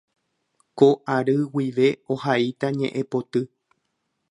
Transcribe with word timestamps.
Ko 0.77 0.87
ary 1.15 1.35
guive 1.53 1.87
ohaíta 2.15 2.67
ñe'ẽpoty. 2.79 3.41